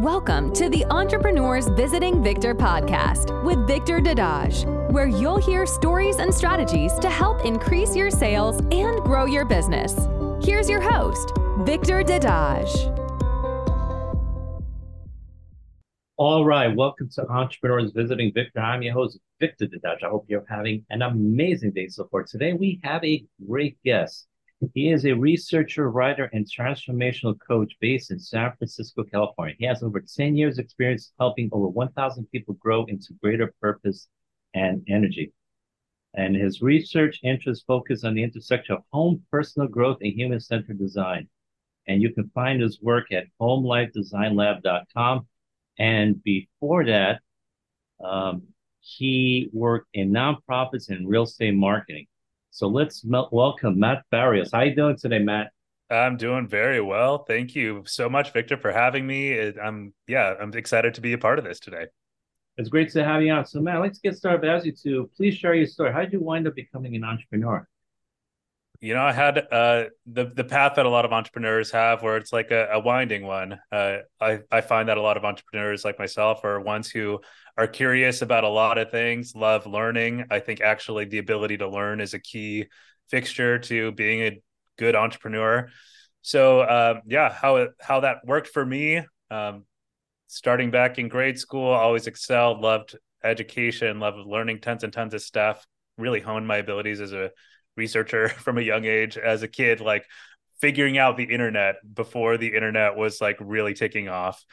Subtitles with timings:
[0.00, 6.34] Welcome to the Entrepreneurs Visiting Victor podcast with Victor Dadage, where you'll hear stories and
[6.34, 9.96] strategies to help increase your sales and grow your business.
[10.44, 12.92] Here's your host, Victor Dadage.
[16.18, 18.60] All right, welcome to Entrepreneurs Visiting Victor.
[18.60, 20.04] I'm your host, Victor Dadage.
[20.04, 22.22] I hope you're having an amazing day so far.
[22.24, 24.26] Today, we have a great guest.
[24.72, 29.54] He is a researcher, writer, and transformational coach based in San Francisco, California.
[29.58, 34.08] He has over 10 years experience helping over 1,000 people grow into greater purpose
[34.54, 35.32] and energy.
[36.14, 41.28] And his research interests focus on the intersection of home, personal growth, and human-centered design.
[41.86, 45.26] And you can find his work at homelifedesignlab.com.
[45.78, 47.20] And before that,
[48.02, 48.42] um,
[48.80, 52.06] he worked in nonprofits and real estate marketing.
[52.56, 54.50] So let's welcome Matt Barrios.
[54.50, 55.50] How are you doing today, Matt?
[55.90, 57.18] I'm doing very well.
[57.18, 59.38] Thank you so much, Victor, for having me.
[59.62, 61.84] I'm yeah, I'm excited to be a part of this today.
[62.56, 63.44] It's great to have you on.
[63.44, 64.40] So, Matt, let's get started.
[64.40, 65.92] But as you to please share your story.
[65.92, 67.68] How did you wind up becoming an entrepreneur?
[68.80, 72.16] You know, I had uh, the the path that a lot of entrepreneurs have, where
[72.16, 73.58] it's like a, a winding one.
[73.70, 77.20] Uh, I I find that a lot of entrepreneurs like myself are ones who
[77.56, 80.26] are curious about a lot of things, love learning.
[80.30, 82.66] I think actually the ability to learn is a key
[83.08, 84.42] fixture to being a
[84.78, 85.68] good entrepreneur.
[86.22, 89.02] So uh, yeah, how how that worked for me.
[89.30, 89.64] Um,
[90.26, 95.22] starting back in grade school, always excelled, loved education, loved learning tons and tons of
[95.22, 95.66] stuff.
[95.96, 97.30] Really honed my abilities as a
[97.76, 99.16] researcher from a young age.
[99.16, 100.04] As a kid, like
[100.60, 104.44] figuring out the internet before the internet was like really taking off.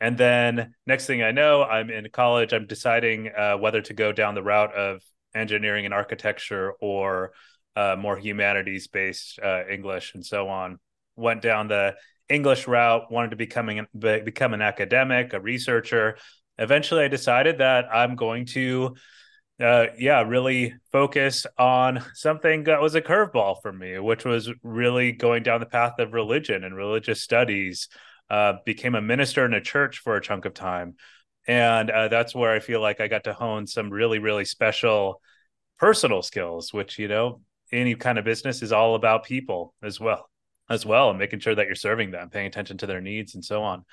[0.00, 2.52] And then next thing I know, I'm in college.
[2.52, 5.02] I'm deciding uh, whether to go down the route of
[5.34, 7.32] engineering and architecture or
[7.76, 10.78] uh, more humanities based uh, English and so on.
[11.16, 11.96] Went down the
[12.28, 16.16] English route, wanted to becoming become an academic, a researcher.
[16.58, 18.94] Eventually, I decided that I'm going to,
[19.60, 25.12] uh, yeah, really focus on something that was a curveball for me, which was really
[25.12, 27.88] going down the path of religion and religious studies
[28.30, 30.94] uh, became a minister in a church for a chunk of time.
[31.46, 35.20] And uh, that's where I feel like I got to hone some really, really special
[35.78, 37.40] personal skills, which, you know,
[37.72, 40.28] any kind of business is all about people as well,
[40.68, 43.44] as well, and making sure that you're serving them, paying attention to their needs and
[43.44, 43.84] so on.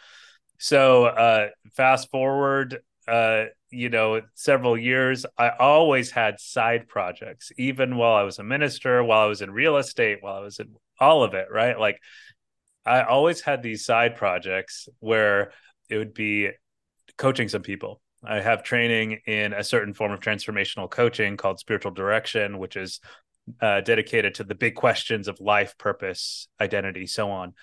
[0.57, 7.97] So, uh, fast forward, uh, you know, several years, I always had side projects, even
[7.97, 10.75] while I was a minister, while I was in real estate, while I was in
[10.99, 11.77] all of it, right?
[11.79, 11.99] Like
[12.85, 15.51] I always had these side projects where
[15.89, 16.51] it would be
[17.17, 18.01] coaching some people.
[18.23, 22.99] I have training in a certain form of transformational coaching called spiritual direction, which is
[23.61, 27.53] uh, dedicated to the big questions of life, purpose, identity, so on.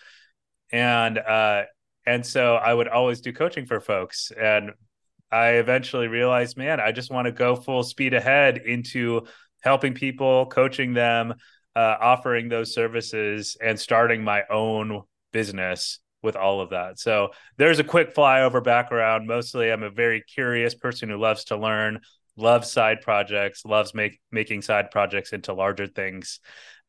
[0.71, 1.65] And uh,
[2.07, 4.73] and so I would always do coaching for folks, and
[5.31, 9.27] I eventually realized, man, I just want to go full speed ahead into
[9.63, 11.35] helping people, coaching them,
[11.77, 16.99] uh, offering those services, and starting my own business with all of that.
[16.99, 19.27] So there's a quick flyover background.
[19.27, 22.01] Mostly, I'm a very curious person who loves to learn,
[22.37, 26.41] loves side projects, loves make, making side projects into larger things,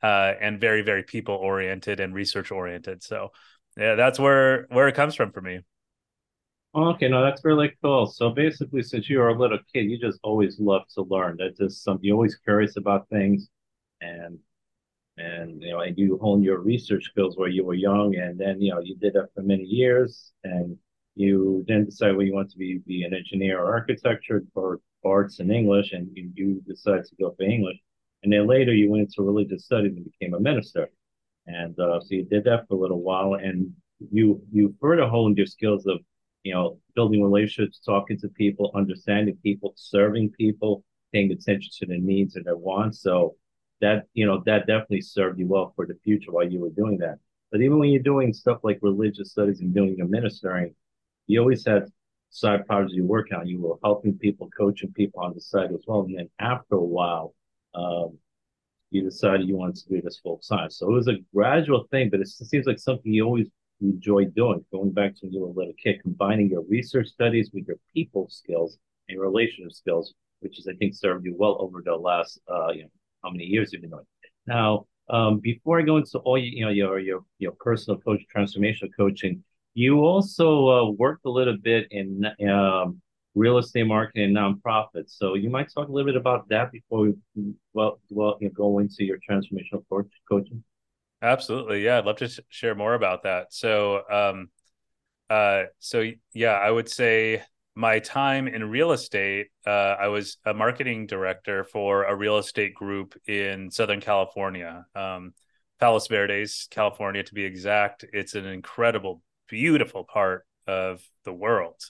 [0.03, 3.01] uh, and very, very people oriented and research oriented.
[3.03, 3.29] So
[3.75, 5.61] yeah, that's where where it comes from for me.
[6.75, 8.07] Okay, no, that's really cool.
[8.07, 11.37] So basically, since you were a little kid, you just always loved to learn.
[11.37, 13.47] That's just something you're always curious about things,
[14.01, 14.39] and
[15.17, 18.61] and you know, and you honed your research skills where you were young, and then
[18.61, 20.77] you know you did that for many years, and
[21.15, 25.39] you then decide well you want to be be an engineer or architecture or arts
[25.39, 27.77] and English, and you, you decided to go for English,
[28.23, 30.89] and then later you went into religious studies and became a minister,
[31.45, 33.71] and uh, so you did that for a little while, and
[34.11, 35.99] you you further honed your skills of
[36.43, 41.99] you know building relationships, talking to people, understanding people, serving people, paying attention to their
[41.99, 43.35] needs and their wants, so
[43.81, 46.97] that you know that definitely served you well for the future while you were doing
[46.99, 47.17] that.
[47.51, 50.73] But even when you're doing stuff like religious studies and doing your ministering,
[51.27, 51.85] you always had
[52.29, 53.47] side projects you work on.
[53.47, 56.01] You were helping people, coaching people on the side as well.
[56.01, 57.35] And then after a while,
[57.75, 58.17] um,
[58.89, 60.69] you decided you wanted to do this full time.
[60.69, 63.49] So it was a gradual thing, but it seems like something you always
[63.81, 64.63] enjoyed doing.
[64.71, 67.77] Going back to when you were a little kid, combining your research studies with your
[67.93, 68.77] people skills
[69.09, 72.83] and relationship skills, which is I think served you well over the last uh, you
[72.83, 72.89] know
[73.23, 74.05] how many years you've been doing.
[74.47, 78.89] Now, um, before I go into all you, know your your your personal coach transformational
[78.97, 79.43] coaching,
[79.73, 83.01] you also uh, worked a little bit in um,
[83.35, 85.11] real estate marketing and nonprofits.
[85.17, 87.13] So you might talk a little bit about that before we
[87.73, 90.63] well well you know, go into your transformational coach coaching.
[91.21, 93.53] Absolutely, yeah, I'd love to sh- share more about that.
[93.53, 94.03] So.
[94.09, 94.49] Um,
[95.29, 96.03] Uh, so
[96.33, 97.41] yeah, I would say
[97.75, 102.75] my time in real estate, uh, I was a marketing director for a real estate
[102.75, 105.33] group in Southern California, um,
[105.79, 108.05] Palos Verdes, California, to be exact.
[108.13, 111.81] It's an incredible, beautiful part of the world.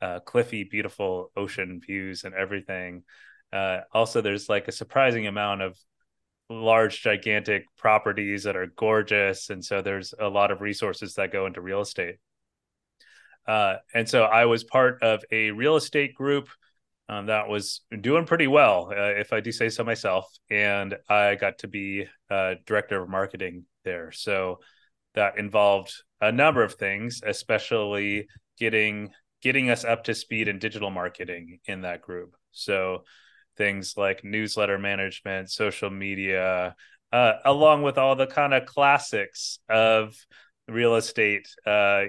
[0.00, 3.02] Uh, cliffy, beautiful ocean views and everything.
[3.52, 5.76] Uh, also, there's like a surprising amount of
[6.48, 11.44] large, gigantic properties that are gorgeous, and so there's a lot of resources that go
[11.44, 12.16] into real estate.
[13.50, 16.48] Uh, and so I was part of a real estate group
[17.08, 20.24] um, that was doing pretty well, uh, if I do say so myself.
[20.48, 24.12] And I got to be uh, director of marketing there.
[24.12, 24.60] So
[25.14, 29.10] that involved a number of things, especially getting
[29.42, 32.36] getting us up to speed in digital marketing in that group.
[32.52, 33.02] So
[33.56, 36.76] things like newsletter management, social media,
[37.10, 40.14] uh, along with all the kind of classics of
[40.70, 42.04] real estate, uh,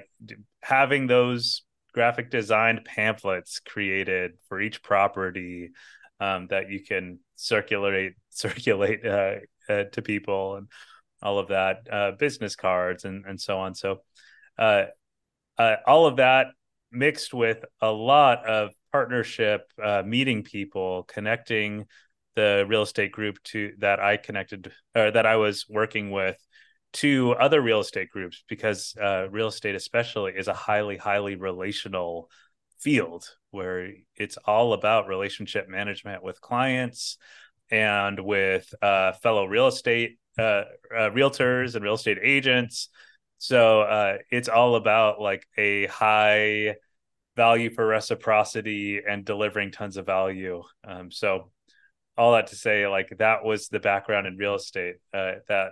[0.62, 1.64] having those
[1.94, 5.72] graphic designed pamphlets created for each property
[6.20, 9.36] um, that you can circulate circulate uh,
[9.68, 10.68] uh, to people and
[11.22, 13.76] all of that, uh, business cards and and so on.
[13.76, 14.02] So
[14.58, 14.86] uh,
[15.58, 16.48] uh, all of that
[16.92, 21.86] mixed with a lot of partnership, uh, meeting people, connecting
[22.36, 26.38] the real estate group to that I connected or that I was working with
[26.94, 32.30] to other real estate groups because uh, real estate especially is a highly highly relational
[32.80, 37.18] field where it's all about relationship management with clients
[37.70, 40.64] and with uh, fellow real estate uh,
[40.96, 42.90] uh realtors and real estate agents.
[43.38, 46.76] So uh, it's all about like a high
[47.36, 50.64] value for reciprocity and delivering tons of value.
[50.84, 51.52] Um, so
[52.18, 55.72] all that to say like that was the background in real estate uh, that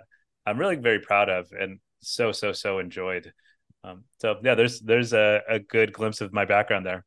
[0.50, 3.32] I'm really very proud of and so so so enjoyed.
[3.84, 7.04] Um, so yeah, there's there's a, a good glimpse of my background there.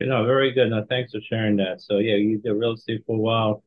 [0.00, 0.70] You know, very good.
[0.70, 1.80] Now, thanks for sharing that.
[1.80, 3.62] So yeah, you did real estate for a while.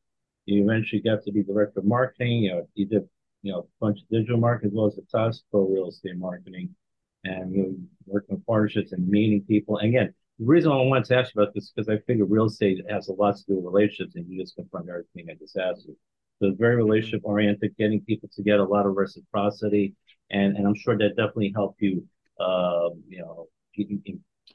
[0.45, 2.43] You eventually got to be director of marketing.
[2.43, 3.07] You know, you did
[3.43, 6.75] you know a bunch of digital marketing as well as the for real estate marketing,
[7.23, 7.75] and you know,
[8.05, 9.77] working with partnerships and meeting people.
[9.77, 12.25] And again, the reason I wanted to ask you about this is because I figure
[12.25, 15.35] real estate has a lot to do with relationships, and you just confirmed everything I
[15.35, 15.97] just asked you.
[16.39, 19.95] So it's very relationship oriented, getting people to get a lot of reciprocity,
[20.29, 22.05] and and I'm sure that definitely helped you,
[22.39, 23.47] uh, you know,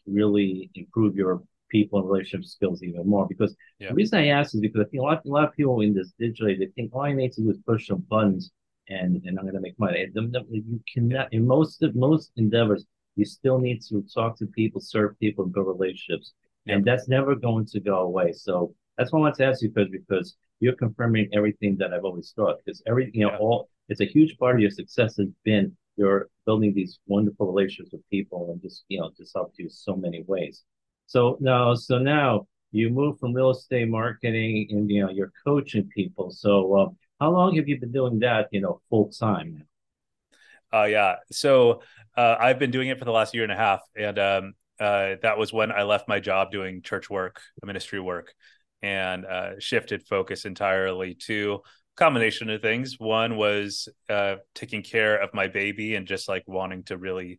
[0.06, 3.26] really improve your people and relationship skills even more.
[3.26, 3.88] Because yeah.
[3.88, 5.94] the reason I ask is because I think a lot, a lot of people in
[5.94, 8.52] this digitally they think all I need to do is push some buttons
[8.88, 10.06] and and I'm going to make money.
[10.14, 12.84] You cannot in most of most endeavors
[13.16, 16.32] you still need to talk to people, serve people, and build relationships,
[16.64, 16.76] yeah.
[16.76, 18.32] and that's never going to go away.
[18.32, 22.04] So that's why I want to ask you, because because you're confirming everything that I've
[22.04, 22.58] always thought.
[22.64, 23.38] Because every you know, yeah.
[23.38, 27.92] all it's a huge part of your success has been you're building these wonderful relationships
[27.92, 30.62] with people and just you know just helped you so many ways.
[31.06, 35.88] So now, so now you move from real estate marketing and you know you're coaching
[35.94, 36.30] people.
[36.30, 36.88] So uh,
[37.20, 38.46] how long have you been doing that?
[38.52, 40.80] You know, full time now.
[40.80, 41.16] Uh, yeah.
[41.32, 41.82] So
[42.16, 45.16] uh, I've been doing it for the last year and a half, and um, uh,
[45.22, 48.34] that was when I left my job doing church work, ministry work,
[48.82, 51.60] and uh, shifted focus entirely to
[51.96, 52.98] combination of things.
[52.98, 57.38] One was uh, taking care of my baby and just like wanting to really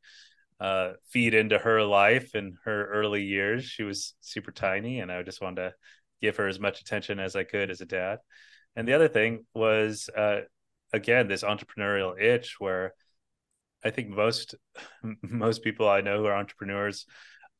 [0.60, 3.66] uh, feed into her life in her early years.
[3.66, 5.74] She was super tiny, and I just wanted to
[6.22, 8.20] give her as much attention as I could as a dad.
[8.76, 10.42] And the other thing was, uh,
[10.94, 12.94] again, this entrepreneurial itch where
[13.84, 14.56] I think most
[15.22, 17.06] most people I know who are entrepreneurs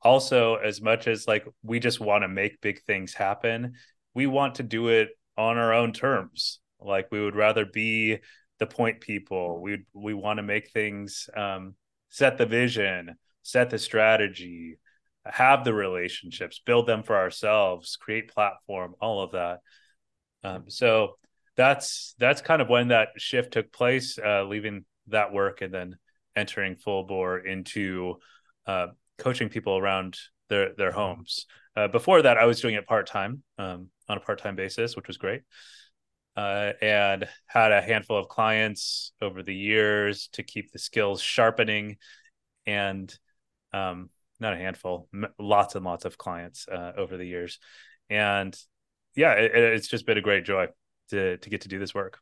[0.04, 3.74] also as much as like we just want to make big things happen
[4.14, 6.60] we want to do it on our own terms.
[6.80, 8.20] Like we would rather be
[8.60, 9.62] the point people.
[9.62, 11.76] We we want to make things um,
[12.10, 14.78] set the vision set the strategy
[15.26, 19.60] have the relationships build them for ourselves create platform all of that.
[20.44, 21.18] Um, so
[21.56, 25.98] that's that's kind of when that shift took place uh, leaving that work and then
[26.36, 28.16] entering full bore into
[28.66, 30.18] uh, coaching people around
[30.50, 31.46] their their homes.
[31.76, 34.96] Uh, before that, I was doing it part time um, on a part time basis,
[34.96, 35.42] which was great,
[36.36, 41.98] uh, and had a handful of clients over the years to keep the skills sharpening,
[42.66, 43.16] and
[43.74, 47.60] um, not a handful, m- lots and lots of clients uh, over the years,
[48.10, 48.58] and
[49.16, 50.68] yeah, it, it's just been a great joy
[51.10, 52.20] to to get to do this work.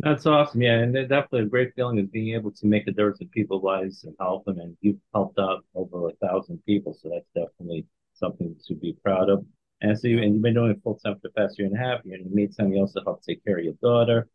[0.00, 0.60] That's awesome.
[0.62, 3.62] Yeah, and definitely a great feeling is being able to make a difference in people's
[3.62, 4.58] lives and help them.
[4.58, 9.30] And you've helped out over a thousand people, so that's definitely something to be proud
[9.30, 9.46] of.
[9.80, 11.76] And so you and you've been doing it full time for the past year and
[11.76, 12.00] a half.
[12.04, 14.28] In the meantime, you also help take care of your daughter,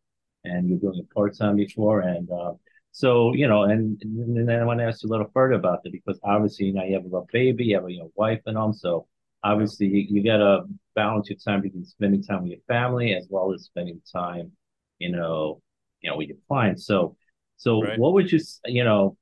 [0.46, 2.01] and you're doing it part time before.
[2.01, 2.54] And uh,
[2.92, 5.84] So, you know, and, and then I want to ask you a little further about
[5.84, 8.42] that because obviously, you know, you have a baby, you have a you know, wife
[8.46, 8.74] and home.
[8.74, 9.08] So
[9.44, 10.63] obviously you, you got to
[10.96, 14.51] balance your time between spending time with your family as well as spending time,
[15.00, 15.62] you know,
[16.01, 16.86] you know, with your clients.
[16.86, 17.15] So,
[17.58, 17.98] so right.
[18.00, 19.18] what would you, you know,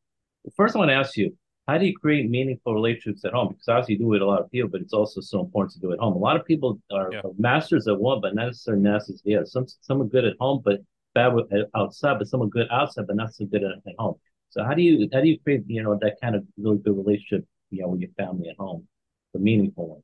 [0.56, 1.36] first I want to ask you,
[1.68, 3.50] how do you create meaningful relationships at home?
[3.50, 5.80] Because obviously you do it a lot of people, but it's also so important to
[5.80, 6.14] do it at home.
[6.14, 7.22] A lot of people are yeah.
[7.38, 9.46] masters at one, but not necessarily masters the other.
[9.46, 10.80] Some some are good at home, but
[11.14, 14.16] bad with, outside, but some are good outside, but not so good at, at home.
[14.50, 16.96] So how do you how do you create you know that kind of really good
[16.96, 18.88] relationship you know with your family at home,
[19.34, 20.04] the meaningful ones?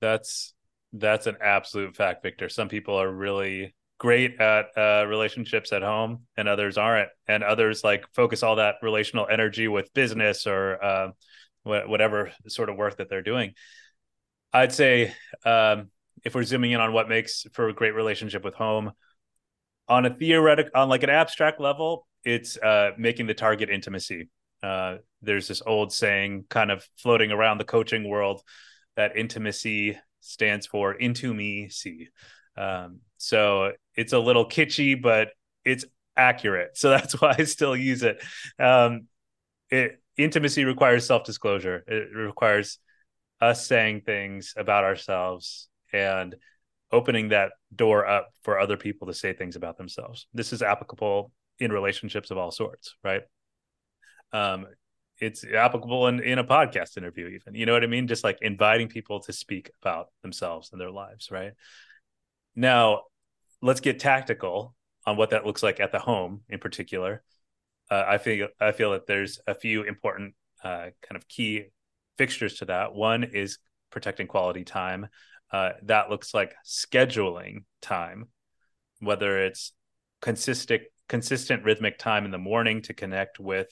[0.00, 0.52] That's
[0.92, 2.48] that's an absolute fact, Victor.
[2.48, 7.08] Some people are really great at uh, relationships at home and others aren't.
[7.28, 11.08] And others like focus all that relational energy with business or uh,
[11.62, 13.54] wh- whatever sort of work that they're doing.
[14.52, 15.14] I'd say
[15.46, 15.92] um,
[16.24, 18.90] if we're zooming in on what makes for a great relationship with home
[19.86, 24.28] on a theoretic on like an abstract level it's uh, making the target intimacy.
[24.62, 28.42] Uh, there's this old saying kind of floating around the coaching world
[28.96, 32.08] that intimacy stands for into me see
[32.56, 35.28] um, so it's a little kitschy, but
[35.64, 35.84] it's
[36.16, 36.76] accurate.
[36.76, 38.22] So that's why I still use it.
[38.58, 39.06] Um,
[39.70, 41.84] it intimacy requires self disclosure.
[41.86, 42.78] It requires
[43.40, 46.34] us saying things about ourselves and
[46.92, 50.26] opening that door up for other people to say things about themselves.
[50.34, 53.22] This is applicable in relationships of all sorts, right?
[54.32, 54.66] Um,
[55.18, 57.54] it's applicable in, in a podcast interview, even.
[57.54, 58.08] You know what I mean?
[58.08, 61.52] Just like inviting people to speak about themselves and their lives, right?
[62.54, 63.02] Now,
[63.60, 64.74] let's get tactical
[65.06, 67.22] on what that looks like at the home in particular.
[67.90, 71.66] Uh, I feel I feel that there's a few important uh, kind of key
[72.18, 72.94] fixtures to that.
[72.94, 73.58] One is
[73.90, 75.08] protecting quality time.
[75.50, 78.28] Uh, that looks like scheduling time,
[79.00, 79.72] whether it's
[80.20, 83.68] consistent consistent rhythmic time in the morning to connect with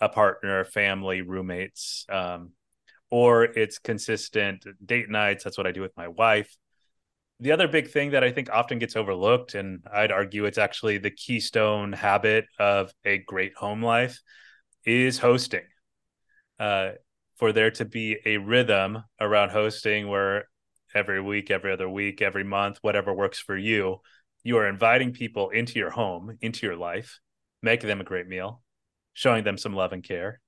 [0.00, 2.50] a partner, family, roommates, um,
[3.10, 5.44] or it's consistent date nights.
[5.44, 6.54] That's what I do with my wife
[7.40, 10.98] the other big thing that I think often gets overlooked, and I'd argue it's actually
[10.98, 14.20] the keystone habit of a great home life,
[14.84, 15.64] is hosting.
[16.58, 16.92] Uh,
[17.36, 20.48] for there to be a rhythm around hosting where
[20.94, 24.00] every week, every other week, every month, whatever works for you,
[24.44, 27.18] you are inviting people into your home, into your life,
[27.62, 28.62] making them a great meal,
[29.12, 30.40] showing them some love and care.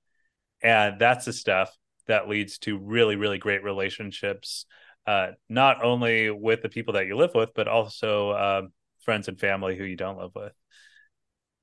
[0.61, 1.75] And that's the stuff
[2.07, 4.65] that leads to really, really great relationships
[5.07, 9.39] uh, not only with the people that you live with, but also um, friends and
[9.39, 10.53] family who you don't live with.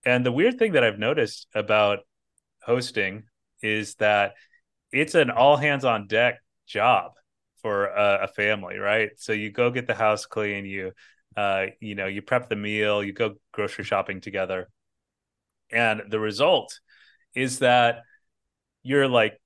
[0.07, 2.01] And the weird thing that I've noticed about
[2.63, 3.25] hosting
[3.63, 4.33] is that
[4.93, 7.13] it's an all hands on deck job
[7.61, 9.11] for a, a, family, right?
[9.17, 10.93] So you go get the house clean, you
[11.37, 14.69] uh, you know, you prep the meal, you go grocery shopping together.
[15.71, 16.79] And the result
[17.35, 18.03] is that
[18.83, 19.41] you're like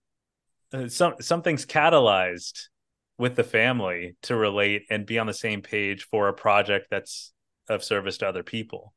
[0.72, 2.68] uh, some something's catalyzed
[3.18, 7.32] with the family to relate and be on the same page for a project that's
[7.68, 8.94] of service to other people.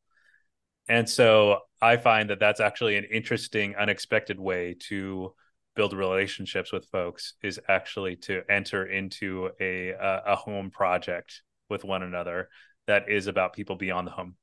[0.87, 5.33] And so I find that that's actually an interesting, unexpected way to
[5.75, 12.03] build relationships with folks is actually to enter into a a, home project with one
[12.03, 12.49] another
[12.87, 14.35] that is about people beyond the home.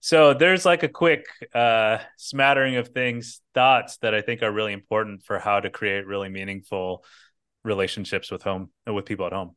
[0.00, 4.72] So there's like a quick uh, smattering of things, thoughts that I think are really
[4.72, 7.04] important for how to create really meaningful
[7.68, 9.54] relationships with home and with people at home.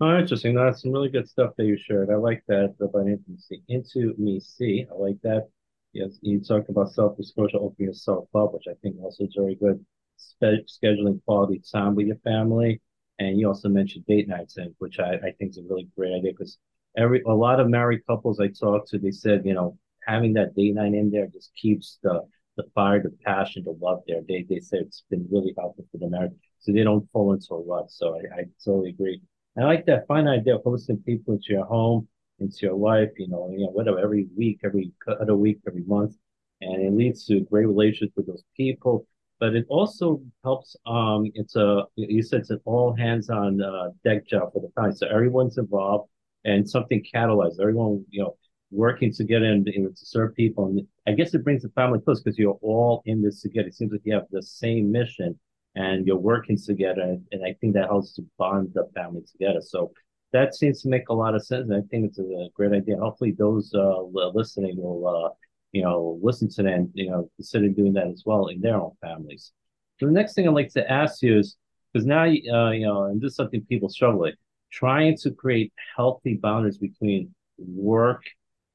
[0.00, 0.54] Oh, interesting.
[0.54, 2.10] That's some really good stuff that you shared.
[2.10, 3.62] I like that about intimacy.
[3.68, 4.86] Into me, see.
[4.90, 5.48] I like that.
[5.92, 9.84] Yes, you talked about self-disclosure, opening yourself up, which I think also is very good.
[10.16, 12.80] Spe- scheduling quality time with your family,
[13.18, 16.14] and you also mentioned date nights, and which I, I think is a really great
[16.14, 16.58] idea because
[16.96, 19.76] every a lot of married couples I talked to, they said, you know,
[20.06, 22.22] having that date night in there just keeps the
[22.56, 24.20] the fire, the passion, the love there.
[24.26, 27.54] They they said it's been really helpful for the marriage so they don't fall into
[27.54, 27.90] a rut.
[27.90, 29.20] So I, I totally agree.
[29.58, 33.28] I like that fine idea of hosting people into your home, into your life, you
[33.28, 36.14] know, you know, whatever, every week, every other week, every month.
[36.60, 39.06] And it leads to great relationships with those people.
[39.40, 43.88] But it also helps, um, it's a, you said it's an all hands on uh,
[44.04, 44.94] deck job for the family.
[44.94, 46.10] So everyone's involved
[46.44, 48.36] and something catalyzes everyone, you know,
[48.70, 50.66] working together and you know, to serve people.
[50.66, 53.68] And I guess it brings the family close because you're all in this together.
[53.68, 55.38] It seems like you have the same mission
[55.74, 57.18] and you're working together.
[57.32, 59.60] And I think that helps to bond the family together.
[59.60, 59.92] So
[60.32, 61.68] that seems to make a lot of sense.
[61.70, 62.96] And I think it's a great idea.
[62.96, 64.02] Hopefully those uh,
[64.34, 65.28] listening will, uh,
[65.72, 68.92] you know, listen to that you know, consider doing that as well in their own
[69.00, 69.52] families.
[69.98, 71.56] So the next thing I'd like to ask you is,
[71.92, 74.36] because now, uh, you know, and this is something people struggle with,
[74.72, 78.22] trying to create healthy boundaries between work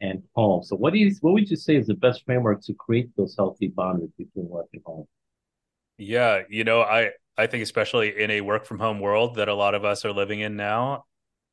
[0.02, 0.64] and home.
[0.64, 3.70] So what you what would you say is the best framework to create those healthy
[3.70, 5.08] boundaries between work and home?
[5.98, 9.54] Yeah, you know, I I think especially in a work from home world that a
[9.54, 11.06] lot of us are living in now,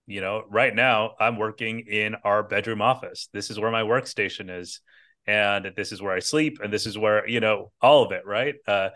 [0.07, 3.29] you know, right now I'm working in our bedroom office.
[3.33, 4.81] This is where my workstation is
[5.27, 8.27] and this is where I sleep and this is where, you know, all of it,
[8.27, 8.55] right?
[8.67, 8.91] Uh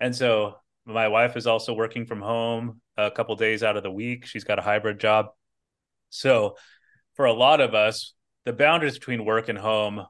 [0.00, 0.56] and so
[0.86, 4.26] my wife is also working from home a couple days out of the week.
[4.26, 5.26] She's got a hybrid job.
[6.10, 6.56] So
[7.16, 10.06] for a lot of us, the boundaries between work and home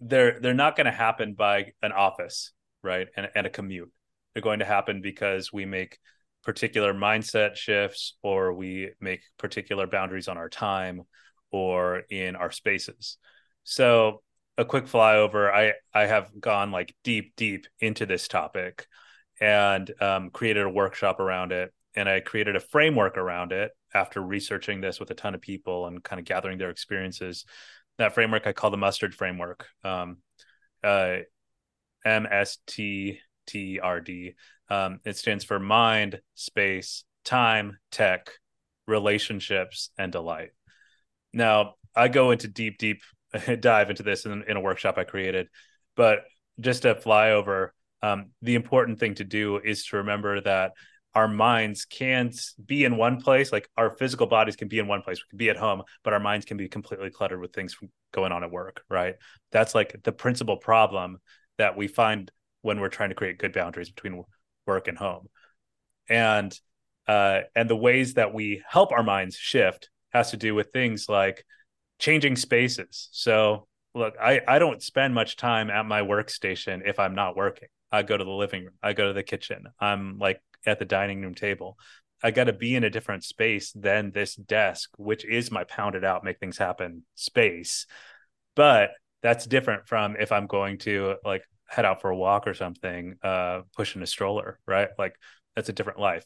[0.00, 3.08] they're they're not going to happen by an office right?
[3.16, 3.90] And, and a commute.
[4.34, 5.98] They're going to happen because we make
[6.42, 11.02] particular mindset shifts or we make particular boundaries on our time
[11.50, 13.18] or in our spaces.
[13.64, 14.22] So
[14.58, 18.86] a quick flyover i i have gone like deep deep into this topic
[19.40, 21.72] and um, created a workshop around it.
[21.94, 25.86] And i created a framework around it after researching this with a ton of people
[25.86, 27.44] and kind of gathering their experiences.
[27.98, 29.66] That framework i call the mustard framework.
[29.84, 30.18] Um,
[30.82, 31.18] uh,
[32.06, 33.18] msttrd
[34.70, 38.30] um, it stands for mind space time tech
[38.86, 40.50] relationships and delight.
[41.32, 43.02] Now i go into deep deep
[43.60, 45.48] dive into this in, in a workshop i created
[45.96, 46.24] but
[46.60, 50.72] just to fly over um, the important thing to do is to remember that
[51.14, 55.02] our minds can't be in one place like our physical bodies can be in one
[55.02, 55.18] place.
[55.18, 57.76] We can be at home but our minds can be completely cluttered with things
[58.12, 59.16] going on at work right?
[59.50, 61.18] That's like the principal problem
[61.58, 62.30] that we find
[62.62, 64.24] when we're trying to create good boundaries between
[64.66, 65.28] work and home
[66.08, 66.58] and
[67.08, 71.08] uh and the ways that we help our minds shift has to do with things
[71.08, 71.44] like
[71.98, 77.14] changing spaces so look i i don't spend much time at my workstation if i'm
[77.14, 80.40] not working i go to the living room i go to the kitchen i'm like
[80.66, 81.78] at the dining room table.
[82.22, 86.04] I got to be in a different space than this desk, which is my pounded
[86.04, 87.86] out, make things happen space.
[88.54, 88.90] But
[89.22, 93.16] that's different from if I'm going to like head out for a walk or something,
[93.22, 94.88] uh, pushing a stroller, right?
[94.98, 95.14] Like
[95.56, 96.24] that's a different life.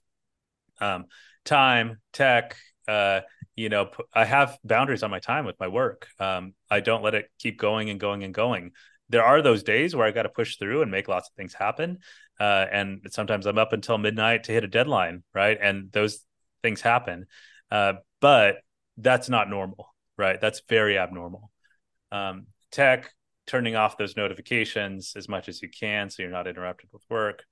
[0.80, 1.06] Um,
[1.44, 2.56] time, tech,
[2.88, 3.20] uh,
[3.54, 6.08] you know, I have boundaries on my time with my work.
[6.18, 8.72] Um, I don't let it keep going and going and going.
[9.08, 11.54] There are those days where I got to push through and make lots of things
[11.54, 11.98] happen
[12.38, 15.58] uh, and sometimes I'm up until midnight to hit a deadline, right?
[15.60, 16.24] And those
[16.62, 17.26] things happen,
[17.70, 18.56] uh, but
[18.98, 20.40] that's not normal, right?
[20.40, 21.50] That's very abnormal.
[22.12, 23.10] Um, tech
[23.46, 27.44] turning off those notifications as much as you can so you're not interrupted with work.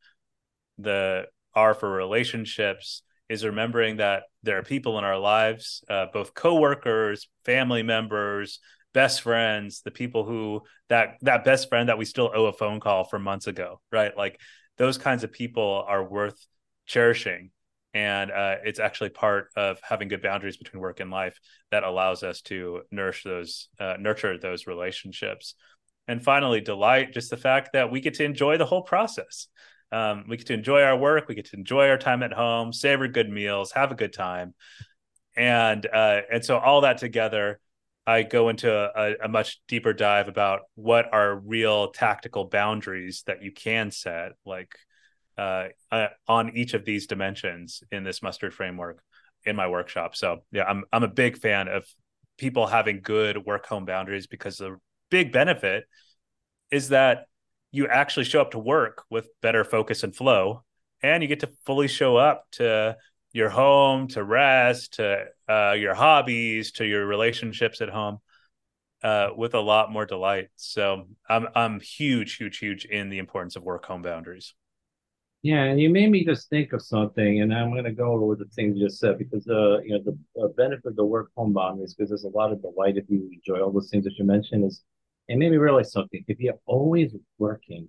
[0.78, 6.34] The R for relationships is remembering that there are people in our lives, uh, both
[6.34, 8.60] coworkers, family members,
[8.92, 12.80] best friends, the people who that that best friend that we still owe a phone
[12.80, 14.16] call from months ago, right?
[14.16, 14.40] Like
[14.76, 16.38] those kinds of people are worth
[16.86, 17.50] cherishing
[17.94, 21.38] and uh, it's actually part of having good boundaries between work and life
[21.70, 25.54] that allows us to nourish those uh, nurture those relationships.
[26.06, 29.46] And finally delight just the fact that we get to enjoy the whole process.
[29.92, 32.72] Um, we get to enjoy our work we get to enjoy our time at home
[32.72, 34.54] savor good meals have a good time.
[35.36, 37.60] And uh, and so all that together
[38.06, 43.42] I go into a, a, much deeper dive about what are real tactical boundaries that
[43.42, 44.74] you can set, like
[45.36, 49.02] uh, uh, on each of these dimensions in this mustard framework
[49.44, 50.16] in my workshop.
[50.16, 51.84] So yeah, I'm I'm a big fan of
[52.38, 54.76] people having good work home boundaries because the
[55.10, 55.84] big benefit
[56.70, 57.26] is that
[57.70, 60.62] you actually show up to work with better focus and flow,
[61.02, 62.96] and you get to fully show up to
[63.34, 68.18] your home to rest to uh, your hobbies to your relationships at home
[69.02, 73.56] uh, with a lot more delight so i'm i'm huge huge huge in the importance
[73.56, 74.54] of work home boundaries
[75.44, 78.34] yeah and you made me just think of something and i'm going to go over
[78.34, 81.30] the things you just said because uh you know the uh, benefit of the work
[81.36, 84.18] home boundaries because there's a lot of delight if you enjoy all those things that
[84.18, 84.82] you mentioned is
[85.28, 87.88] it made me realize something if you're always working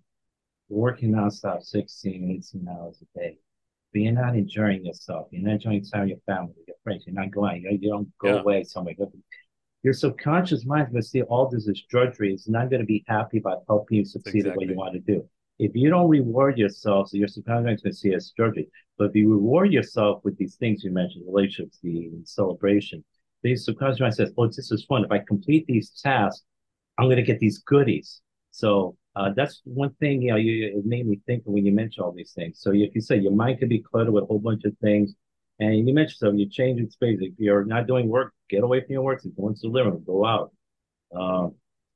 [0.70, 3.38] working nonstop 16 18 hours a day
[3.96, 5.30] but you're not enjoying yourself.
[5.32, 7.06] You're not enjoying time with your family, your friends.
[7.08, 7.66] You're not going.
[7.82, 8.42] You don't go yeah.
[8.42, 8.94] away somewhere.
[9.84, 12.34] Your subconscious mind is going to see all this as drudgery.
[12.34, 14.66] It's not going to be happy about helping you succeed exactly.
[14.66, 15.30] the way you want to do.
[15.58, 18.34] If you don't reward yourself, so your subconscious mind is going to see it as.
[18.98, 23.04] But if you reward yourself with these things you mentioned, relationships, the celebration,
[23.44, 25.06] the subconscious mind says, "Oh, this is fun.
[25.06, 26.44] If I complete these tasks,
[26.98, 30.86] I'm going to get these goodies." So uh, that's one thing, you know, you, it
[30.86, 32.60] made me think when you mentioned all these things.
[32.60, 35.14] So if you say your mind could be cluttered with a whole bunch of things,
[35.60, 37.20] and you mentioned so you're changing space.
[37.22, 39.20] If you're not doing work, get away from your work.
[39.20, 40.52] If you want to live, go out.
[41.18, 41.48] Uh,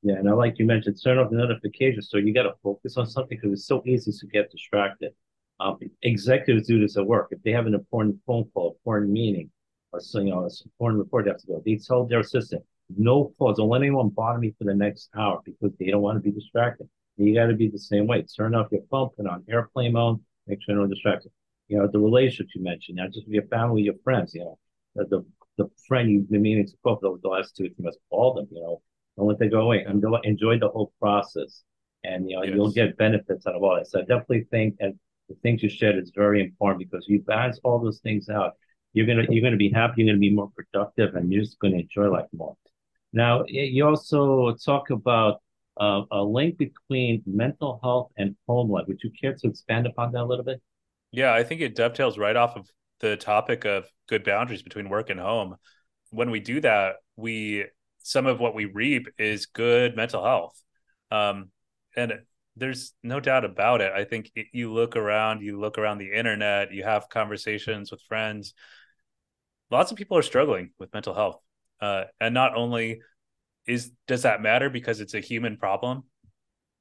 [0.02, 2.08] yeah, and I like you mentioned turn off the notifications.
[2.10, 5.12] So you got to focus on something because it's so easy to get distracted.
[5.58, 7.28] Um, executives do this at work.
[7.32, 9.50] If they have an important phone call, important meeting,
[9.92, 12.62] or so, you know, a important report they have to go, they tell their assistant,
[12.96, 13.58] no calls.
[13.58, 16.30] Don't let anyone bother me for the next hour because they don't want to be
[16.30, 16.88] distracted.
[17.18, 18.22] You got to be the same way.
[18.22, 21.34] Turn off your phone, put on airplane mode, make sure no distractions.
[21.68, 24.58] You know, the relationships you mentioned, not just with your family, your friends, you know,
[24.94, 25.24] the, the,
[25.58, 28.48] the friend you've been meaning to call for the last two, you must call them,
[28.50, 28.80] you know,
[29.20, 29.84] don't let them go away.
[29.88, 31.62] Enjoy, enjoy the whole process.
[32.02, 32.54] And, you know, yes.
[32.54, 33.86] you'll get benefits out of all that.
[33.86, 37.60] So I definitely think, and the things you shared is very important because you balance
[37.62, 38.54] all those things out.
[38.92, 40.02] You're gonna you're gonna be happy.
[40.02, 42.56] You're gonna be more productive, and you're just gonna enjoy life more.
[43.12, 45.42] Now, you also talk about
[45.78, 48.86] uh, a link between mental health and home life.
[48.88, 50.60] Would you care to expand upon that a little bit?
[51.12, 52.68] Yeah, I think it dovetails right off of
[53.00, 55.56] the topic of good boundaries between work and home.
[56.10, 57.66] When we do that, we
[58.02, 60.60] some of what we reap is good mental health.
[61.10, 61.50] Um,
[61.96, 62.20] and
[62.56, 63.92] there's no doubt about it.
[63.92, 68.02] I think it, you look around, you look around the internet, you have conversations with
[68.02, 68.54] friends.
[69.70, 71.40] Lots of people are struggling with mental health.
[71.80, 73.00] Uh, and not only
[73.66, 76.04] is does that matter because it's a human problem,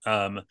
[0.05, 0.41] um,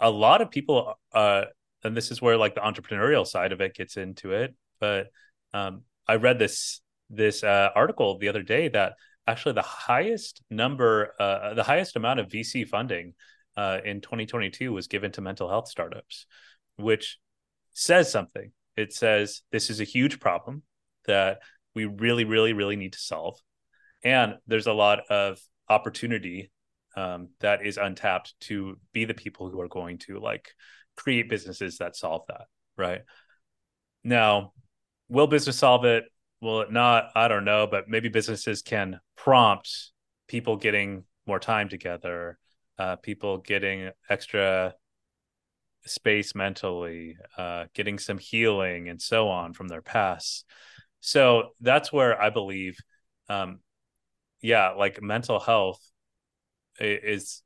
[0.00, 1.44] a lot of people, uh,
[1.84, 4.54] and this is where like the entrepreneurial side of it gets into it.
[4.80, 5.08] But
[5.54, 6.80] um, I read this
[7.10, 8.94] this uh, article the other day that
[9.26, 13.14] actually the highest number, uh, the highest amount of VC funding
[13.56, 16.26] uh, in 2022 was given to mental health startups,
[16.76, 17.18] which
[17.72, 18.52] says something.
[18.76, 20.62] It says this is a huge problem
[21.06, 21.40] that
[21.74, 23.38] we really, really, really need to solve.
[24.02, 26.50] And there's a lot of opportunity
[26.96, 30.50] um, that is untapped to be the people who are going to like
[30.96, 33.02] create businesses that solve that right?
[34.04, 34.52] Now
[35.08, 36.04] will business solve it
[36.42, 39.92] will it not i don't know but maybe businesses can prompt
[40.28, 42.38] people getting more time together
[42.78, 44.74] uh, people getting extra
[45.86, 50.44] space mentally uh, getting some healing and so on from their past
[51.00, 52.76] so that's where i believe
[53.28, 53.60] um,
[54.42, 55.80] yeah, like mental health
[56.78, 57.42] is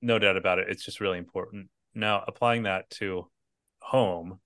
[0.00, 0.68] no doubt about it.
[0.68, 1.68] It's just really important.
[1.94, 3.28] Now, applying that to
[3.80, 4.40] home,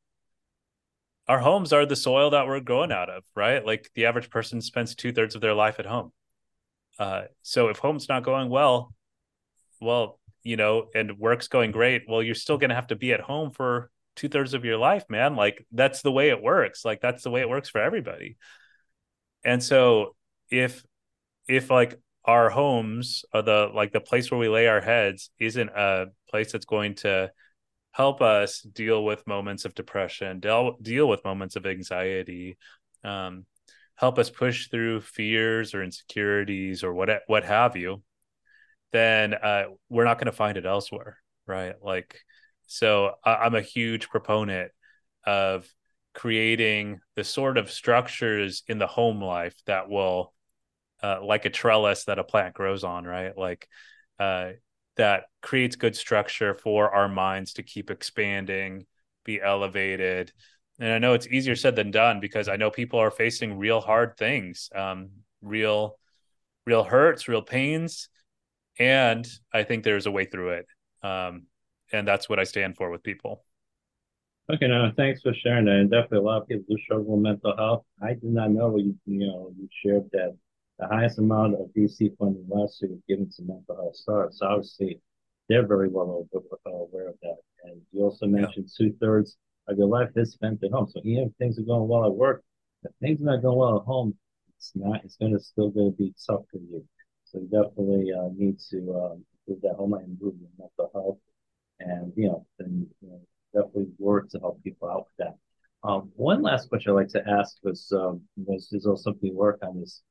[1.31, 3.65] our homes are the soil that we're growing out of, right?
[3.65, 6.11] Like the average person spends two thirds of their life at home.
[6.99, 8.93] Uh, so if home's not going well,
[9.81, 13.13] well, you know, and work's going great, well, you're still going to have to be
[13.13, 15.37] at home for two thirds of your life, man.
[15.37, 16.85] Like that's the way it works.
[16.85, 18.37] Like that's the way it works for everybody.
[19.45, 20.17] And so
[20.51, 20.85] if
[21.47, 25.69] if like our homes are the like the place where we lay our heads isn't
[25.69, 27.31] a place that's going to
[27.93, 32.57] help us deal with moments of depression deal, deal with moments of anxiety
[33.05, 33.45] um,
[33.97, 38.03] help us push through fears or insecurities or what what have you
[38.93, 42.19] then uh, we're not going to find it elsewhere right like
[42.67, 44.71] so I, i'm a huge proponent
[45.27, 45.69] of
[46.15, 50.33] creating the sort of structures in the home life that will
[51.03, 53.37] uh, like a trellis that a plant grows on, right?
[53.37, 53.69] Like
[54.19, 54.51] uh,
[55.01, 58.85] that creates good structure for our minds to keep expanding,
[59.25, 60.31] be elevated.
[60.79, 63.81] And I know it's easier said than done because I know people are facing real
[63.81, 65.09] hard things, um,
[65.41, 65.97] real,
[66.67, 68.11] real hurts, real pains,
[68.79, 70.67] and I think there's a way through it.
[71.03, 71.47] Um,
[71.91, 73.43] and that's what I stand for with people.
[74.53, 75.77] Okay, now thanks for sharing that.
[75.77, 77.85] And definitely a lot of people do struggle with mental health.
[78.03, 80.37] I did not know you, you know, you shared that
[80.81, 84.39] the highest amount of VC funding last year was given to mental health startups.
[84.39, 85.01] So obviously,
[85.49, 86.27] they're very well
[86.65, 87.37] aware of that.
[87.65, 88.87] And you also mentioned yeah.
[88.87, 89.37] two thirds
[89.69, 90.89] of your life is spent at home.
[90.89, 92.43] So even if things are going well at work,
[92.85, 94.15] if things are not going well at home,
[94.57, 95.05] it's not.
[95.05, 96.85] It's going to still going to be tough for you.
[97.25, 101.19] So you definitely uh, need to um, improve that home and improve your mental health,
[101.79, 103.21] and you know, then you know,
[103.55, 105.37] definitely work to help people out with that.
[105.89, 109.37] Um, one last question I'd like to ask was um, was is also something you
[109.37, 110.03] work on is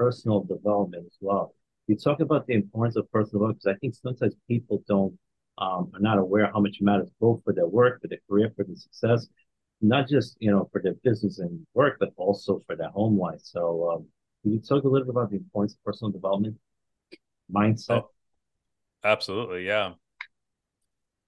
[0.00, 1.54] personal development as well.
[1.86, 5.12] You talk about the importance of personal development because I think sometimes people don't
[5.58, 8.50] um, are not aware how much it matters both for their work, for their career,
[8.56, 9.26] for their success,
[9.82, 13.40] not just you know for their business and work, but also for their home life.
[13.42, 14.06] So, um,
[14.42, 16.56] can you talk a little bit about the importance of personal development,
[17.52, 18.04] mindset?
[18.04, 18.10] Oh,
[19.04, 19.92] absolutely, yeah.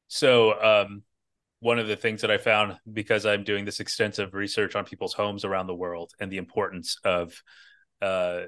[0.09, 1.03] So, um,
[1.61, 5.13] one of the things that I found because I'm doing this extensive research on people's
[5.13, 7.43] homes around the world and the importance of
[8.03, 8.43] uh,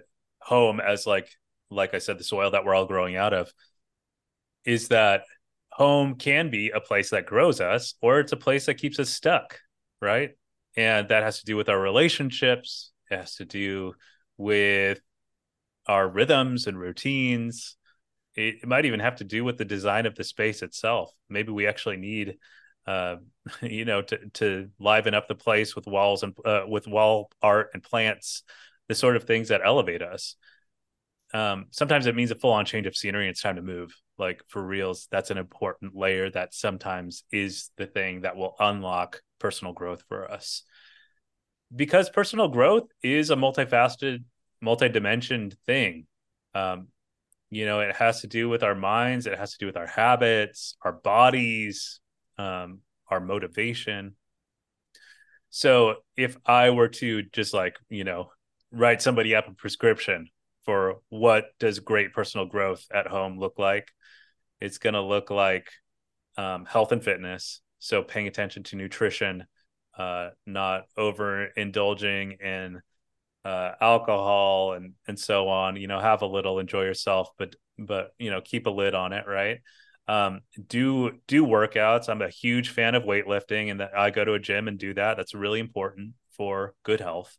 [0.45, 1.31] home as like
[1.71, 3.53] like I said, the soil that we're all growing out of,
[4.65, 5.25] is that
[5.71, 9.11] home can be a place that grows us, or it's a place that keeps us
[9.11, 9.59] stuck,
[10.01, 10.31] right?
[10.77, 12.93] And that has to do with our relationships.
[13.11, 13.95] It has to do
[14.37, 15.01] with
[15.87, 17.77] our rhythms and routines.
[18.35, 21.13] It, it might even have to do with the design of the space itself.
[21.29, 22.37] Maybe we actually need,
[22.87, 23.17] uh,
[23.63, 27.71] you know, to to liven up the place with walls and uh, with wall art
[27.75, 28.43] and plants,
[28.89, 30.37] the sort of things that elevate us
[31.35, 33.93] um, sometimes it means a full on change of scenery and it's time to move.
[34.19, 39.21] Like for reals, that's an important layer that sometimes is the thing that will unlock
[39.41, 40.63] personal growth for us.
[41.75, 44.23] Because personal growth is a multifaceted,
[44.61, 46.07] multi-dimensioned thing.
[46.55, 46.87] Um,
[47.51, 49.89] you know, it has to do with our minds, it has to do with our
[49.89, 52.01] habits, our bodies,
[52.39, 54.15] um, our motivation.
[55.51, 58.31] So if I were to just like, you know,
[58.75, 60.29] write somebody up a prescription
[60.65, 63.89] for what does great personal growth at home look like,
[64.61, 65.69] it's going to look like
[66.37, 67.61] um, health and fitness.
[67.79, 69.47] So paying attention to nutrition,
[69.97, 72.81] uh, not overindulging in
[73.45, 75.77] uh, alcohol and and so on.
[75.77, 79.13] You know, have a little, enjoy yourself, but but you know, keep a lid on
[79.13, 79.61] it, right?
[80.07, 82.09] um, do do workouts.
[82.09, 84.95] I'm a huge fan of weightlifting, and that I go to a gym and do
[84.95, 85.17] that.
[85.17, 87.37] That's really important for good health.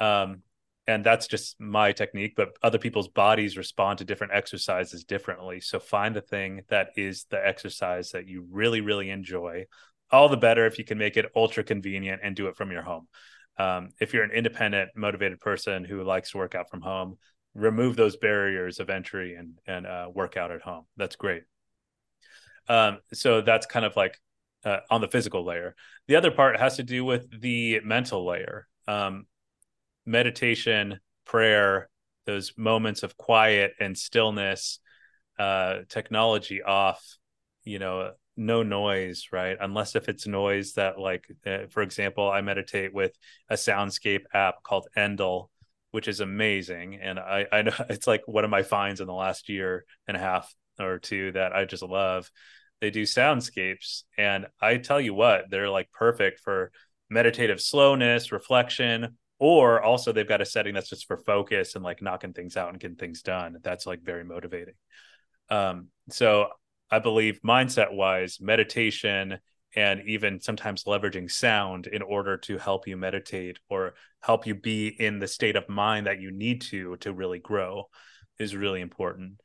[0.00, 0.42] Um,
[0.86, 5.60] and that's just my technique, but other people's bodies respond to different exercises differently.
[5.60, 9.64] So find the thing that is the exercise that you really, really enjoy.
[10.10, 12.82] All the better if you can make it ultra convenient and do it from your
[12.82, 13.08] home.
[13.58, 17.16] Um, if you're an independent, motivated person who likes to work out from home,
[17.54, 20.84] remove those barriers of entry and and uh, work out at home.
[20.96, 21.44] That's great.
[22.68, 24.18] Um, so that's kind of like
[24.64, 25.74] uh, on the physical layer.
[26.08, 28.66] The other part has to do with the mental layer.
[28.86, 29.26] Um,
[30.06, 31.88] meditation, prayer,
[32.26, 34.80] those moments of quiet and stillness,
[35.38, 37.02] uh, technology off,
[37.64, 39.56] you know, no noise, right?
[39.60, 43.12] Unless if it's noise that, like, uh, for example, I meditate with
[43.48, 45.50] a soundscape app called Endel,
[45.92, 46.98] which is amazing.
[47.00, 50.16] And I, I know it's like one of my finds in the last year and
[50.16, 52.30] a half or two that I just love.
[52.80, 56.72] They do soundscapes, and I tell you what, they're like perfect for
[57.08, 62.02] meditative slowness, reflection, or also they've got a setting that's just for focus and like
[62.02, 63.56] knocking things out and getting things done.
[63.62, 64.74] That's like very motivating.
[65.50, 66.48] Um, so
[66.90, 69.38] I believe mindset wise, meditation
[69.76, 74.88] and even sometimes leveraging sound in order to help you meditate or help you be
[74.88, 77.84] in the state of mind that you need to to really grow
[78.38, 79.40] is really important.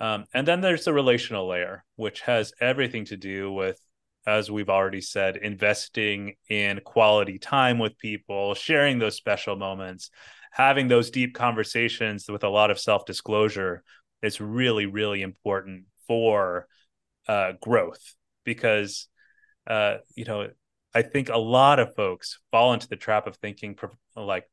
[0.00, 3.80] Um, and then there's the relational layer, which has everything to do with,
[4.26, 10.10] as we've already said, investing in quality time with people, sharing those special moments,
[10.50, 13.82] having those deep conversations with a lot of self disclosure
[14.22, 16.66] is really, really important for
[17.26, 19.08] uh, growth because,
[19.66, 20.48] uh, you know,
[20.94, 23.76] I think a lot of folks fall into the trap of thinking
[24.16, 24.48] like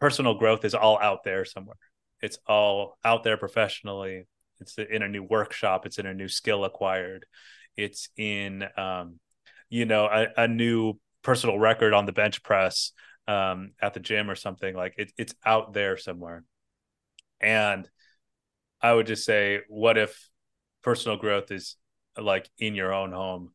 [0.00, 1.76] personal growth is all out there somewhere.
[2.20, 4.26] It's all out there professionally.
[4.60, 5.86] It's in a new workshop.
[5.86, 7.26] It's in a new skill acquired
[7.76, 9.18] it's in um,
[9.68, 12.92] you know a, a, new personal record on the bench press
[13.28, 16.44] um, at the gym or something like it, it's out there somewhere.
[17.40, 17.88] And
[18.80, 20.28] i would just say what if
[20.82, 21.76] personal growth is
[22.20, 23.52] like in your own home?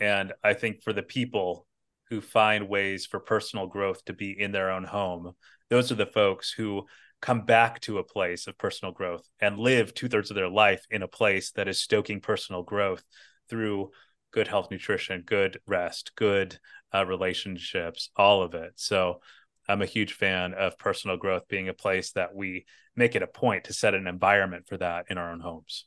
[0.00, 1.66] And i think for the people
[2.10, 5.32] who find ways for personal growth to be in their own home
[5.70, 6.86] those are the folks who
[7.20, 10.84] come back to a place of personal growth and live two thirds of their life
[10.90, 13.02] in a place that is stoking personal growth
[13.48, 13.90] through
[14.32, 16.58] good health, nutrition, good rest, good
[16.94, 18.72] uh, relationships, all of it.
[18.76, 19.20] So
[19.68, 23.26] I'm a huge fan of personal growth being a place that we make it a
[23.26, 25.86] point to set an environment for that in our own homes.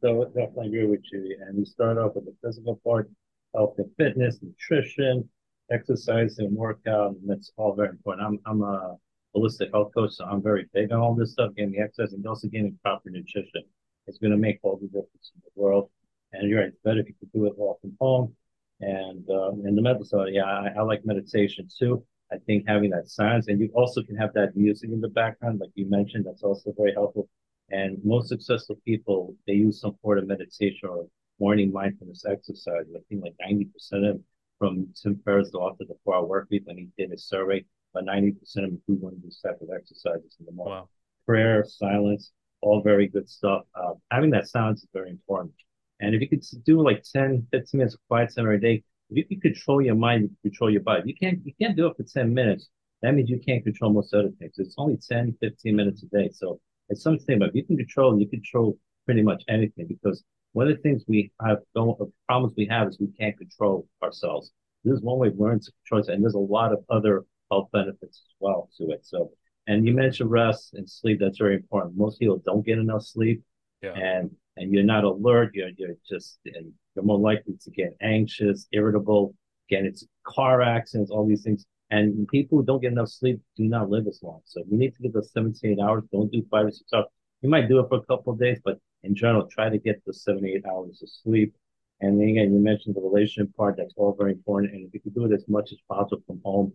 [0.00, 1.36] So definitely agree with you.
[1.46, 3.10] And we start off with the physical part,
[3.54, 5.28] health and fitness, nutrition,
[5.70, 7.12] exercise and workout.
[7.12, 8.26] And that's all very important.
[8.26, 8.96] I'm I'm a
[9.36, 12.26] holistic health coach, so I'm very big on all this stuff, getting the exercise and
[12.26, 13.62] also getting proper nutrition.
[14.06, 15.90] It's going to make all the difference in the world.
[16.32, 18.34] And you're right, it's better if you can do it all from home.
[18.80, 22.04] And um, and the mental side, yeah, I, I like meditation too.
[22.30, 25.60] I think having that silence, and you also can have that music in the background,
[25.60, 27.28] like you mentioned, that's also very helpful.
[27.70, 31.06] And most successful people, they use some form of meditation or
[31.40, 32.84] morning mindfulness exercise.
[32.94, 34.24] I think like 90% of them
[34.58, 37.24] from Tim Ferriss, the author of the Four Hour Work Week, when he did his
[37.24, 37.64] survey,
[37.94, 40.74] about 90% of them do one of these type of exercises in the morning.
[40.74, 40.88] Wow.
[41.26, 43.62] Prayer, silence, all very good stuff.
[43.74, 45.52] Uh, having that silence is very important.
[46.00, 49.16] And if you could do like 10, 15 minutes of quiet time every day, if
[49.16, 51.02] you can control your mind, you can control your body.
[51.06, 52.68] You can't you can't do it for 10 minutes.
[53.02, 54.54] That means you can't control most other things.
[54.58, 56.30] It's only 10, 15 minutes a day.
[56.32, 60.68] So it's something, but if you can control, you control pretty much anything because one
[60.68, 64.50] of the things we have, don't, problems we have is we can't control ourselves.
[64.84, 66.12] This is one way of learning to control.
[66.12, 69.04] And there's a lot of other health benefits as well to it.
[69.04, 69.30] So,
[69.66, 71.20] and you mentioned rest and sleep.
[71.20, 71.96] That's very important.
[71.96, 73.42] Most people don't get enough sleep,
[73.82, 73.92] yeah.
[73.92, 75.50] and and you're not alert.
[75.54, 79.34] You're you're just you're more likely to get anxious, irritable,
[79.68, 81.64] get into car accidents, all these things.
[81.90, 84.40] And people who don't get enough sleep do not live as long.
[84.44, 86.04] So you need to get those 17 hours.
[86.12, 87.06] Don't do five or six hours.
[87.40, 90.04] You might do it for a couple of days, but in general, try to get
[90.04, 91.54] the 78 hours of sleep.
[92.00, 93.76] And then again, you mentioned the relationship part.
[93.76, 94.74] That's all very important.
[94.74, 96.72] And if you can do it as much as possible from home,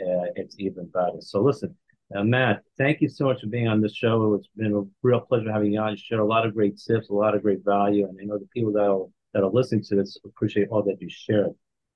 [0.00, 1.20] uh, it's even better.
[1.20, 1.74] So listen,
[2.14, 4.34] uh, Matt, thank you so much for being on this show.
[4.34, 5.92] It's been a real pleasure having you on.
[5.92, 8.38] You shared a lot of great tips, a lot of great value, and I know
[8.38, 11.52] the people that are that are listening to this appreciate all that you shared.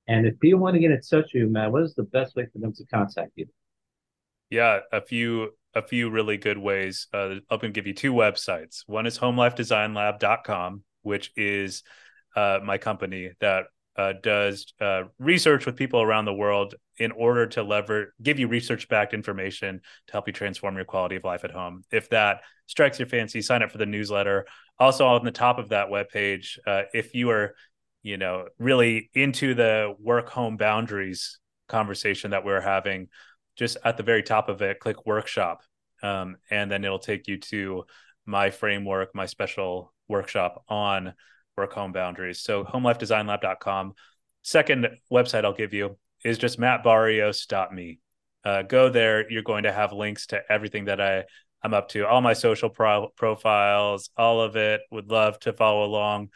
[0.07, 2.37] And if people want to get in touch with you, Matt, what is the best
[2.37, 3.47] way for them to contact you?
[4.51, 7.09] Yeah, a few a few really good ways.
[7.13, 8.83] Uh, I'm going to give you two websites.
[8.87, 11.83] One is homelifedesignlab.com, which is
[12.37, 13.65] uh, my company that
[13.97, 18.49] uh, does uh, research with people around the world in order to lever give you
[18.49, 21.83] research backed information to help you transform your quality of life at home.
[21.91, 24.47] If that strikes your fancy, sign up for the newsletter.
[24.79, 27.55] Also, on the top of that webpage, uh, if you are,
[28.03, 33.09] you know, really into the work home boundaries conversation that we're having,
[33.57, 35.63] just at the very top of it, click workshop,
[36.03, 37.85] um, and then it'll take you to
[38.27, 41.15] my framework, my special workshop on
[41.57, 42.41] work home boundaries.
[42.41, 43.95] So homelifedesignlab.com.
[44.43, 48.01] Second website I'll give you is just mattbarrios.me.
[48.45, 49.31] Uh, go there.
[49.31, 51.25] You're going to have links to everything that I
[51.63, 54.83] I'm up to, all my social pro- profiles, all of it.
[54.91, 56.29] Would love to follow along.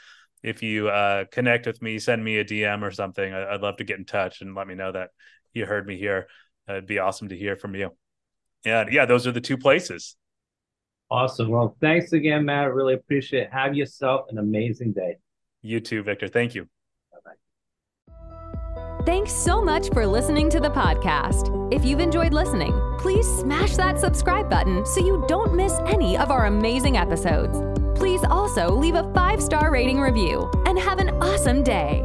[0.42, 3.34] If you uh, connect with me, send me a DM or something.
[3.34, 5.10] I- would love to get in touch and let me know that
[5.52, 6.28] you heard me here.
[6.66, 7.90] Uh, it'd be awesome to hear from you.
[8.64, 10.16] And yeah, those are the two places.
[11.10, 11.48] Awesome.
[11.48, 12.64] Well, thanks again, Matt.
[12.64, 13.52] I really appreciate it.
[13.52, 15.16] Have yourself an amazing day.
[15.62, 16.28] You too, Victor.
[16.28, 16.68] Thank you.
[19.06, 21.72] Thanks so much for listening to the podcast.
[21.72, 26.30] If you've enjoyed listening, please smash that subscribe button so you don't miss any of
[26.30, 27.58] our amazing episodes.
[27.98, 32.04] Please also leave a five star rating review and have an awesome day.